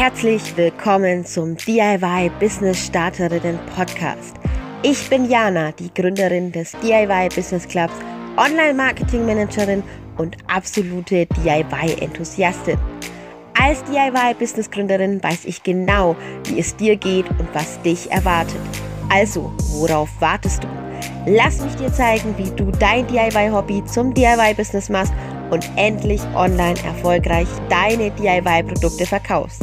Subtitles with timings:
[0.00, 4.34] Herzlich willkommen zum DIY Business Starterinnen Podcast.
[4.82, 7.92] Ich bin Jana, die Gründerin des DIY Business Clubs,
[8.38, 9.82] Online Marketing Managerin
[10.16, 12.78] und absolute DIY Enthusiastin.
[13.52, 18.56] Als DIY Business Gründerin weiß ich genau, wie es dir geht und was dich erwartet.
[19.10, 20.68] Also, worauf wartest du?
[21.26, 25.12] Lass mich dir zeigen, wie du dein DIY-Hobby zum DIY-Business machst
[25.50, 29.60] und endlich online erfolgreich deine DIY-Produkte verkaufst.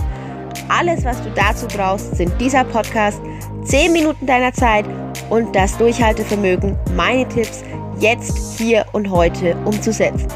[0.69, 3.21] Alles, was du dazu brauchst, sind dieser Podcast,
[3.63, 4.85] 10 Minuten deiner Zeit
[5.29, 7.63] und das Durchhaltevermögen, meine Tipps
[7.99, 10.27] jetzt, hier und heute umzusetzen.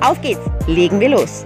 [0.00, 1.44] Auf geht's, legen wir los.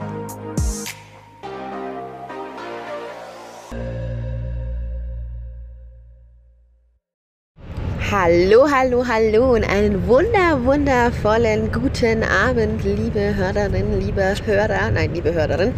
[8.10, 15.34] Hallo, hallo, hallo und einen wunder, wundervollen guten Abend, liebe Hörerinnen, liebe Hörer, nein, liebe
[15.34, 15.74] Hörerin.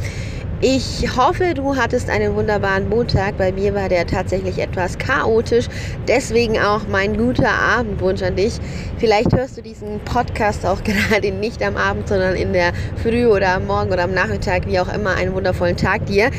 [0.62, 3.38] Ich hoffe, du hattest einen wunderbaren Montag.
[3.38, 5.68] Bei mir war der tatsächlich etwas chaotisch.
[6.06, 8.58] Deswegen auch mein guter Abendwunsch an dich.
[8.98, 13.54] Vielleicht hörst du diesen Podcast auch gerade nicht am Abend, sondern in der Früh oder
[13.54, 15.14] am Morgen oder am Nachmittag, wie auch immer.
[15.14, 16.30] Einen wundervollen Tag dir.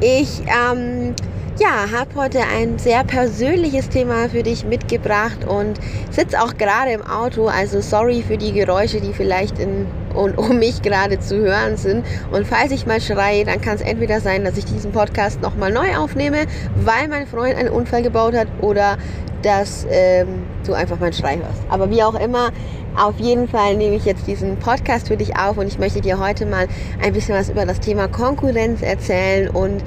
[0.00, 1.14] Ich ähm,
[1.60, 5.78] ja, habe heute ein sehr persönliches Thema für dich mitgebracht und
[6.10, 7.48] sitze auch gerade im Auto.
[7.48, 12.06] Also sorry für die Geräusche, die vielleicht in und um mich gerade zu hören sind.
[12.32, 15.70] Und falls ich mal schreie, dann kann es entweder sein, dass ich diesen Podcast nochmal
[15.70, 18.96] neu aufnehme, weil mein Freund einen Unfall gebaut hat oder
[19.42, 21.62] dass ähm, du einfach meinen Schrei hörst.
[21.68, 22.52] Aber wie auch immer,
[22.96, 26.18] auf jeden Fall nehme ich jetzt diesen Podcast für dich auf und ich möchte dir
[26.18, 26.68] heute mal
[27.02, 29.82] ein bisschen was über das Thema Konkurrenz erzählen und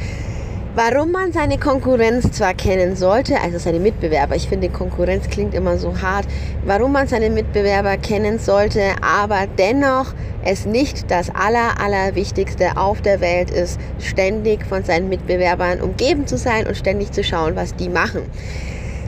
[0.75, 5.77] Warum man seine Konkurrenz zwar kennen sollte, also seine Mitbewerber, ich finde Konkurrenz klingt immer
[5.77, 6.25] so hart,
[6.65, 13.21] warum man seine Mitbewerber kennen sollte, aber dennoch es nicht das aller, allerwichtigste auf der
[13.21, 17.89] Welt ist, ständig von seinen Mitbewerbern umgeben zu sein und ständig zu schauen, was die
[17.89, 18.23] machen.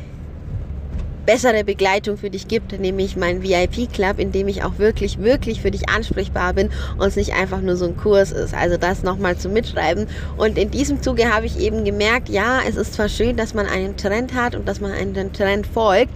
[1.26, 5.70] bessere Begleitung für dich gibt, nämlich mein VIP-Club, in dem ich auch wirklich, wirklich für
[5.70, 8.54] dich ansprechbar bin und es nicht einfach nur so ein Kurs ist.
[8.54, 10.06] Also das nochmal zum Mitschreiben.
[10.36, 13.66] Und in diesem Zuge habe ich eben gemerkt, ja, es ist zwar schön, dass man
[13.66, 16.12] einen Trend hat und dass man einen Trend folgt,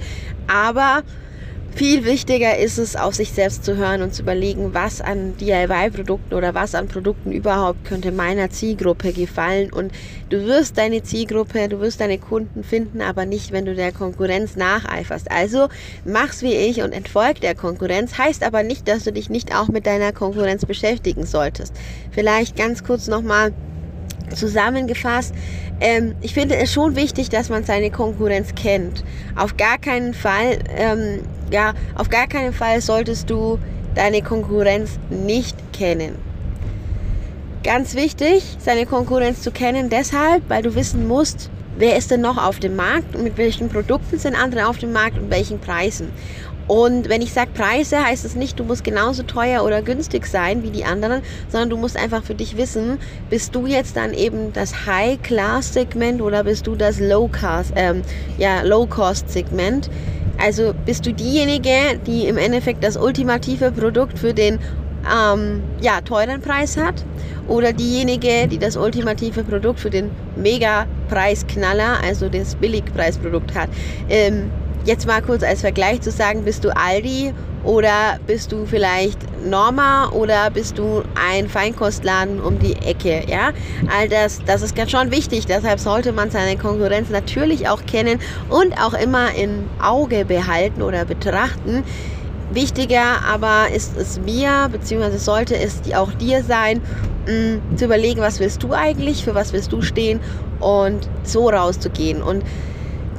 [0.47, 1.03] aber
[1.75, 6.35] viel wichtiger ist es, auf sich selbst zu hören und zu überlegen, was an DIY-Produkten
[6.35, 9.73] oder was an Produkten überhaupt könnte meiner Zielgruppe gefallen.
[9.73, 9.93] Und
[10.31, 14.55] du wirst deine Zielgruppe, du wirst deine Kunden finden, aber nicht, wenn du der Konkurrenz
[14.55, 15.31] nacheiferst.
[15.31, 15.69] Also
[16.05, 18.19] mach's wie ich und entfolg der Konkurrenz.
[18.19, 21.75] Heißt aber nicht, dass du dich nicht auch mit deiner Konkurrenz beschäftigen solltest.
[22.13, 23.53] Vielleicht ganz kurz nochmal
[24.35, 25.35] zusammengefasst,
[25.81, 29.05] ähm, ich finde es schon wichtig, dass man seine Konkurrenz kennt.
[29.37, 31.21] Auf gar keinen Fall, ähm,
[31.51, 33.59] ja, auf gar keinen Fall solltest du
[33.95, 36.17] deine Konkurrenz nicht kennen.
[37.63, 42.37] Ganz wichtig, seine Konkurrenz zu kennen, deshalb, weil du wissen musst, wer ist denn noch
[42.37, 46.11] auf dem Markt und mit welchen Produkten sind andere auf dem Markt und welchen Preisen.
[46.67, 50.63] Und wenn ich sage Preise, heißt es nicht, du musst genauso teuer oder günstig sein
[50.63, 54.53] wie die anderen, sondern du musst einfach für dich wissen, bist du jetzt dann eben
[54.53, 58.03] das High-Class-Segment oder bist du das Low-Cost, ähm,
[58.39, 59.91] ja, Low-Cost-Segment.
[60.43, 64.59] Also bist du diejenige, die im Endeffekt das ultimative Produkt für den
[65.05, 67.05] ähm, ja, teuren Preis hat
[67.47, 73.69] oder diejenige, die das ultimative Produkt für den Mega-Preisknaller, also das Billigpreisprodukt hat.
[74.09, 74.51] Ähm,
[74.85, 77.33] Jetzt mal kurz als Vergleich zu sagen, bist du Aldi
[77.65, 83.53] oder bist du vielleicht Norma oder bist du ein Feinkostladen um die Ecke, ja?
[83.91, 88.21] All das, das ist ganz schon wichtig, deshalb sollte man seine Konkurrenz natürlich auch kennen
[88.51, 91.83] und auch immer im Auge behalten oder betrachten.
[92.53, 96.83] Wichtiger aber ist es mir, beziehungsweise sollte es auch dir sein,
[97.27, 100.21] mh, zu überlegen, was willst du eigentlich, für was willst du stehen
[100.61, 102.23] und so rauszugehen.
[102.23, 102.43] Und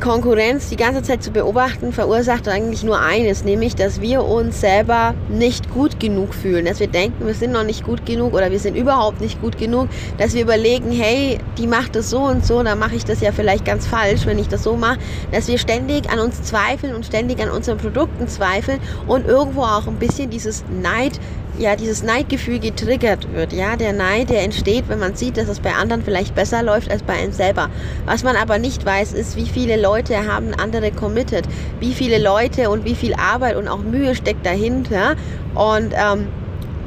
[0.01, 5.13] Konkurrenz die ganze Zeit zu beobachten, verursacht eigentlich nur eines, nämlich, dass wir uns selber
[5.29, 8.59] nicht gut genug fühlen, dass wir denken, wir sind noch nicht gut genug oder wir
[8.59, 9.87] sind überhaupt nicht gut genug,
[10.17, 13.31] dass wir überlegen, hey, die macht das so und so, dann mache ich das ja
[13.31, 14.99] vielleicht ganz falsch, wenn ich das so mache,
[15.31, 19.87] dass wir ständig an uns zweifeln und ständig an unseren Produkten zweifeln und irgendwo auch
[19.87, 21.19] ein bisschen dieses Neid
[21.57, 23.53] ja, dieses Neidgefühl getriggert wird.
[23.53, 26.91] Ja, der Neid, der entsteht, wenn man sieht, dass es bei anderen vielleicht besser läuft
[26.91, 27.69] als bei einem selber.
[28.05, 31.45] Was man aber nicht weiß, ist, wie viele Leute haben andere committed,
[31.79, 35.15] wie viele Leute und wie viel Arbeit und auch Mühe steckt dahinter
[35.53, 36.27] und ähm,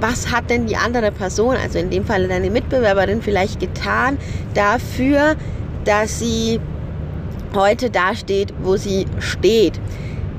[0.00, 4.18] was hat denn die andere Person, also in dem Fall deine Mitbewerberin, vielleicht getan
[4.54, 5.34] dafür,
[5.84, 6.60] dass sie
[7.54, 9.80] heute dasteht, wo sie steht.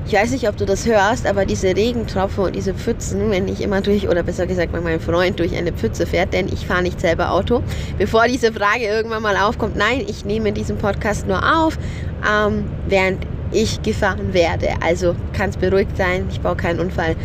[0.06, 3.60] Ich weiß nicht, ob du das hörst, aber diese Regentropfen und diese Pfützen, wenn ich
[3.60, 6.82] immer durch, oder besser gesagt, wenn mein Freund durch eine Pfütze fährt, denn ich fahre
[6.82, 7.62] nicht selber Auto,
[7.98, 11.78] bevor diese Frage irgendwann mal aufkommt, nein, ich nehme diesen Podcast nur auf,
[12.28, 14.68] ähm, während ich gefahren werde.
[14.80, 17.16] Also kannst beruhigt sein, ich baue keinen Unfall.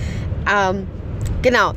[0.51, 0.88] Ähm,
[1.42, 1.74] genau.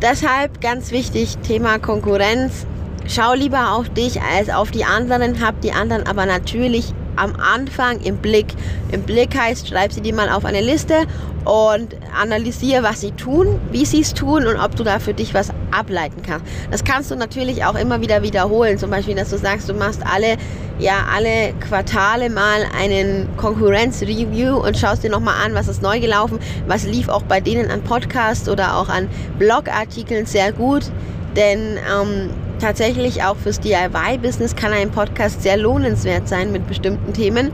[0.00, 2.66] Deshalb ganz wichtig, Thema Konkurrenz.
[3.06, 8.00] Schau lieber auf dich als auf die anderen, hab die anderen aber natürlich am Anfang
[8.00, 8.46] im Blick.
[8.92, 11.06] Im Blick heißt, schreib sie dir mal auf eine Liste
[11.44, 15.32] und analysiere, was sie tun, wie sie es tun und ob du da für dich
[15.32, 16.46] was ableiten kannst.
[16.70, 18.76] Das kannst du natürlich auch immer wieder wiederholen.
[18.76, 20.36] Zum Beispiel, dass du sagst, du machst alle,
[20.78, 26.38] ja, alle Quartale mal einen Konkurrenz-Review und schaust dir nochmal an, was ist neu gelaufen,
[26.66, 30.90] was lief auch bei denen an Podcasts oder auch an Blogartikeln sehr gut.
[31.34, 37.50] Denn ähm, tatsächlich auch fürs DIY-Business kann ein Podcast sehr lohnenswert sein mit bestimmten Themen.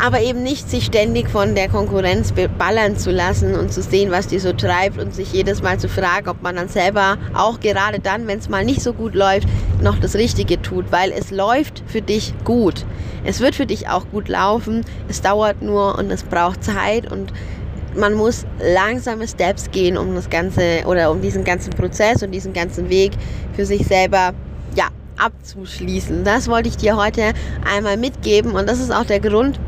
[0.00, 4.28] Aber eben nicht sich ständig von der Konkurrenz ballern zu lassen und zu sehen, was
[4.28, 7.98] die so treibt und sich jedes Mal zu fragen, ob man dann selber auch gerade
[7.98, 9.48] dann, wenn es mal nicht so gut läuft,
[9.82, 12.86] noch das Richtige tut, weil es läuft für dich gut.
[13.24, 14.84] Es wird für dich auch gut laufen.
[15.08, 17.32] Es dauert nur und es braucht Zeit und
[17.98, 22.52] man muss langsame Steps gehen, um das Ganze oder um diesen ganzen Prozess und diesen
[22.52, 23.12] ganzen Weg
[23.54, 24.32] für sich selber
[24.74, 26.24] ja, abzuschließen.
[26.24, 27.32] Das wollte ich dir heute
[27.70, 29.58] einmal mitgeben und das ist auch der Grund,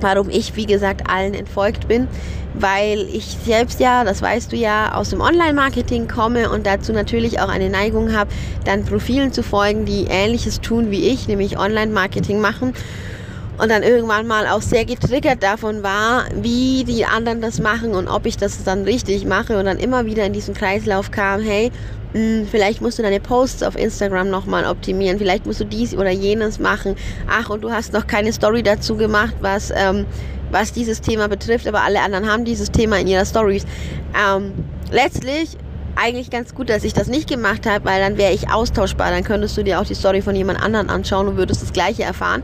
[0.00, 2.08] warum ich, wie gesagt, allen entfolgt bin,
[2.54, 7.40] weil ich selbst ja, das weißt du ja, aus dem Online-Marketing komme und dazu natürlich
[7.40, 8.30] auch eine Neigung habe,
[8.64, 12.74] dann Profilen zu folgen, die ähnliches tun wie ich, nämlich Online-Marketing machen
[13.58, 18.08] und dann irgendwann mal auch sehr getriggert davon war, wie die anderen das machen und
[18.08, 21.70] ob ich das dann richtig mache und dann immer wieder in diesen Kreislauf kam, hey,
[22.14, 25.94] mh, hm, vielleicht musst du deine Posts auf Instagram nochmal optimieren, vielleicht musst du dies
[25.94, 26.96] oder jenes machen,
[27.28, 30.06] ach und du hast noch keine Story dazu gemacht, was, ähm,
[30.50, 33.64] was dieses Thema betrifft, aber alle anderen haben dieses Thema in ihrer Stories.
[34.14, 34.52] Ähm,
[34.90, 35.56] letztlich
[35.96, 39.10] eigentlich ganz gut, dass ich das nicht gemacht habe, weil dann wäre ich austauschbar.
[39.10, 42.02] Dann könntest du dir auch die Story von jemand anderen anschauen und würdest das gleiche
[42.02, 42.42] erfahren.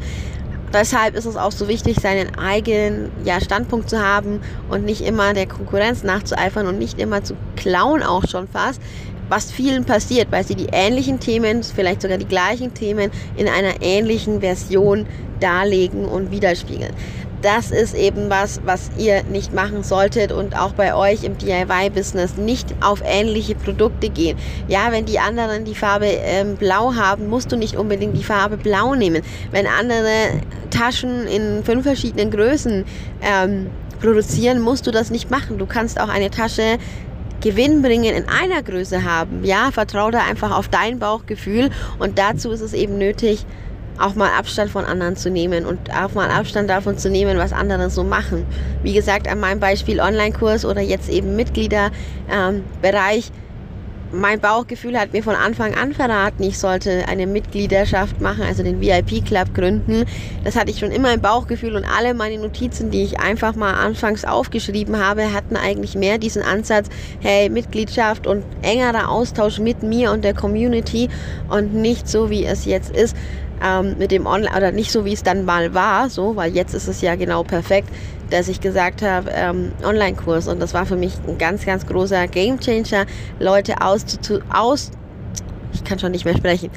[0.73, 5.33] Deshalb ist es auch so wichtig, seinen eigenen ja, Standpunkt zu haben und nicht immer
[5.33, 8.81] der Konkurrenz nachzueifern und nicht immer zu klauen auch schon fast,
[9.29, 13.81] was vielen passiert, weil sie die ähnlichen Themen, vielleicht sogar die gleichen Themen in einer
[13.83, 15.07] ähnlichen Version
[15.41, 16.93] darlegen und widerspiegeln
[17.43, 22.37] das ist eben was, was ihr nicht machen solltet und auch bei euch im DIY-Business
[22.37, 24.37] nicht auf ähnliche Produkte gehen.
[24.67, 28.57] Ja, wenn die anderen die Farbe ähm, blau haben, musst du nicht unbedingt die Farbe
[28.57, 29.23] blau nehmen.
[29.51, 30.41] Wenn andere
[30.71, 32.85] Taschen in fünf verschiedenen Größen
[33.23, 33.69] ähm,
[34.01, 35.59] produzieren, musst du das nicht machen.
[35.59, 36.79] Du kannst auch eine Tasche
[37.41, 39.45] Gewinn bringen in einer Größe haben.
[39.45, 43.47] Ja, vertraue da einfach auf dein Bauchgefühl und dazu ist es eben nötig,
[43.99, 47.53] auch mal Abstand von anderen zu nehmen und auch mal Abstand davon zu nehmen, was
[47.53, 48.47] andere so machen.
[48.83, 53.31] Wie gesagt, an meinem Beispiel Online-Kurs oder jetzt eben Mitgliederbereich.
[54.11, 58.81] Mein Bauchgefühl hat mir von Anfang an verraten, ich sollte eine Mitgliederschaft machen, also den
[58.81, 60.07] VIP-Club gründen.
[60.45, 63.75] Das hatte ich schon immer im Bauchgefühl und alle meine Notizen, die ich einfach mal
[63.75, 66.89] anfangs aufgeschrieben habe, hatten eigentlich mehr diesen Ansatz,
[67.21, 71.11] hey, Mitgliedschaft und engerer Austausch mit mir und der Community
[71.51, 73.15] und nicht so, wie es jetzt ist
[73.65, 76.75] ähm, mit dem Online, oder nicht so wie es dann mal war, so, weil jetzt
[76.75, 77.89] ist es ja genau perfekt,
[78.31, 80.49] dass ich gesagt habe, ähm, Online-Kurs.
[80.49, 83.07] Und das war für mich ein ganz, ganz großer Gamechanger,
[83.39, 84.05] Leute aus,
[84.53, 84.91] aus,
[85.73, 86.71] ich kann schon nicht mehr sprechen,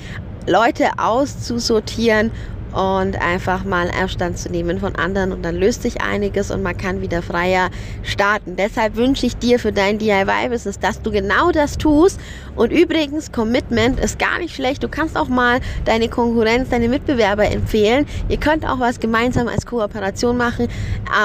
[0.48, 2.32] Leute auszusortieren
[2.74, 6.78] und einfach mal Abstand zu nehmen von anderen und dann löst sich einiges und man
[6.78, 7.70] kann wieder freier
[8.04, 8.56] starten.
[8.56, 12.20] Deshalb wünsche ich dir für dein DIY-Business, dass du genau das tust.
[12.56, 14.84] Und übrigens, Commitment ist gar nicht schlecht.
[14.84, 18.06] Du kannst auch mal deine Konkurrenz, deine Mitbewerber empfehlen.
[18.30, 20.68] Ihr könnt auch was gemeinsam als Kooperation machen.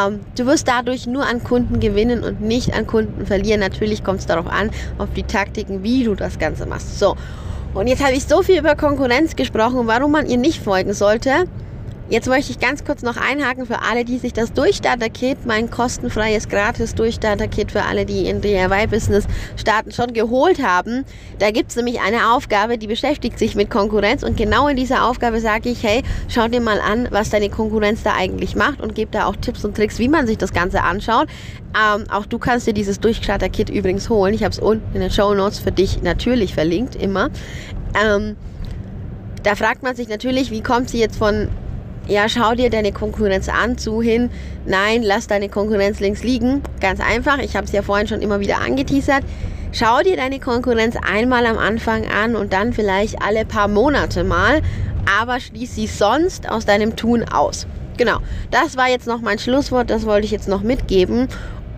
[0.07, 3.61] Ähm, du wirst dadurch nur an Kunden gewinnen und nicht an Kunden verlieren.
[3.61, 6.99] Natürlich kommt es darauf an, auf die Taktiken, wie du das Ganze machst.
[6.99, 7.17] So.
[7.77, 11.47] Und jetzt habe ich so viel über Konkurrenz gesprochen, warum man ihr nicht folgen sollte.
[12.09, 16.49] Jetzt möchte ich ganz kurz noch einhaken für alle, die sich das Durchstarter-Kit, mein kostenfreies
[16.49, 21.05] gratis Durchstarter-Kit für alle, die in DIY-Business starten, schon geholt haben.
[21.41, 25.05] Da gibt es nämlich eine Aufgabe, die beschäftigt sich mit Konkurrenz und genau in dieser
[25.05, 28.95] Aufgabe sage ich, hey, schau dir mal an, was deine Konkurrenz da eigentlich macht und
[28.95, 31.27] gebe da auch Tipps und Tricks, wie man sich das Ganze anschaut.
[31.75, 34.33] Ähm, auch du kannst dir dieses Durchstarter-Kit übrigens holen.
[34.33, 37.31] Ich habe es unten in den Show Notes für dich natürlich verlinkt, immer.
[38.01, 38.37] Ähm,
[39.43, 41.49] da fragt man sich natürlich, wie kommt sie jetzt von
[42.07, 44.31] ja, schau dir deine Konkurrenz an, zu hin,
[44.65, 46.63] nein, lass deine Konkurrenz links liegen.
[46.81, 49.25] Ganz einfach, ich habe es ja vorhin schon immer wieder angeteasert.
[49.73, 54.63] Schau dir deine Konkurrenz einmal am Anfang an und dann vielleicht alle paar Monate mal,
[55.21, 57.67] aber schließ sie sonst aus deinem Tun aus.
[57.97, 58.19] Genau,
[58.51, 61.29] das war jetzt noch mein Schlusswort, das wollte ich jetzt noch mitgeben.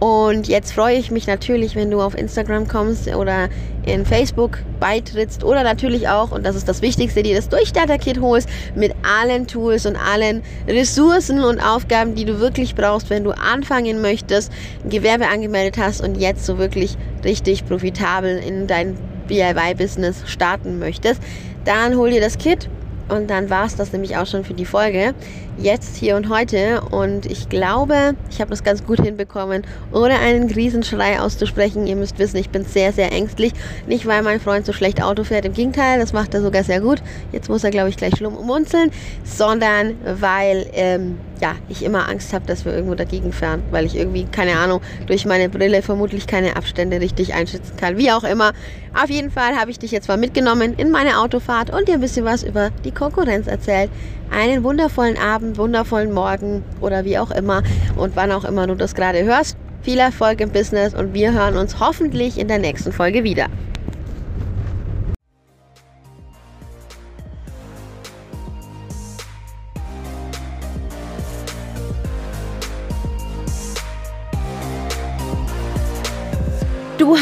[0.01, 3.49] Und jetzt freue ich mich natürlich, wenn du auf Instagram kommst oder
[3.85, 8.49] in Facebook beitrittst oder natürlich auch, und das ist das Wichtigste, dir das Durchstarter-Kit holst
[8.77, 14.01] mit allen Tools und allen Ressourcen und Aufgaben, die du wirklich brauchst, wenn du anfangen
[14.01, 14.53] möchtest,
[14.89, 18.97] Gewerbe angemeldet hast und jetzt so wirklich richtig profitabel in dein
[19.29, 21.21] DIY-Business starten möchtest.
[21.65, 22.69] Dann hol dir das Kit
[23.09, 25.15] und dann war es das nämlich auch schon für die Folge.
[25.57, 26.83] Jetzt, hier und heute.
[26.91, 29.63] Und ich glaube, ich habe das ganz gut hinbekommen,
[29.93, 31.87] ohne einen Riesenschrei auszusprechen.
[31.87, 33.53] Ihr müsst wissen, ich bin sehr, sehr ängstlich.
[33.87, 36.81] Nicht, weil mein Freund so schlecht Auto fährt, im Gegenteil, das macht er sogar sehr
[36.81, 37.03] gut.
[37.33, 38.91] Jetzt muss er, glaube ich, gleich schmunzeln.
[39.25, 43.63] Sondern weil ähm, ja, ich immer Angst habe, dass wir irgendwo dagegen fahren.
[43.71, 47.97] Weil ich irgendwie, keine Ahnung, durch meine Brille vermutlich keine Abstände richtig einschätzen kann.
[47.97, 48.53] Wie auch immer.
[49.01, 52.01] Auf jeden Fall habe ich dich jetzt mal mitgenommen in meine Autofahrt und dir ein
[52.01, 53.91] bisschen was über die Konkurrenz erzählt.
[54.31, 57.63] Einen wundervollen Abend, wundervollen Morgen oder wie auch immer
[57.97, 59.57] und wann auch immer du das gerade hörst.
[59.83, 63.47] Viel Erfolg im Business und wir hören uns hoffentlich in der nächsten Folge wieder.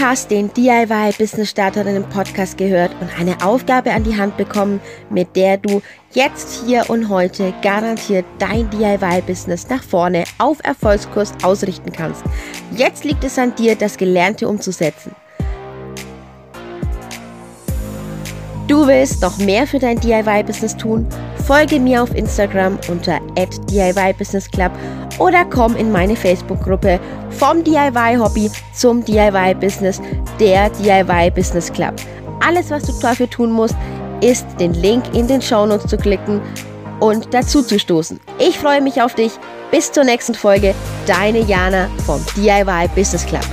[0.08, 5.34] Hast den DIY Business Starterinnen Podcast gehört und eine Aufgabe an die Hand bekommen, mit
[5.34, 5.82] der du
[6.12, 12.22] jetzt hier und heute garantiert dein DIY Business nach vorne auf Erfolgskurs ausrichten kannst.
[12.76, 15.10] Jetzt liegt es an dir, das Gelernte umzusetzen.
[18.68, 21.08] Du willst noch mehr für dein DIY-Business tun?
[21.46, 24.72] Folge mir auf Instagram unter @DIY_Business_Club
[25.20, 26.98] oder komm in meine Facebook-Gruppe
[27.30, 30.02] vom DIY-Hobby zum DIY-Business,
[30.40, 31.94] der DIY-Business Club.
[32.44, 33.76] Alles, was du dafür tun musst,
[34.20, 36.40] ist den Link in den Shownotes zu klicken
[36.98, 38.18] und dazu zu stoßen.
[38.40, 39.30] Ich freue mich auf dich.
[39.70, 40.74] Bis zur nächsten Folge.
[41.06, 43.44] Deine Jana vom DIY Business Club.